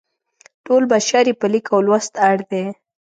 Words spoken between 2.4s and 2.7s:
دی.